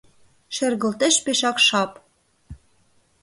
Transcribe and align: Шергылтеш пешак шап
Шергылтеш 0.55 1.15
пешак 1.25 1.57
шап 1.67 1.91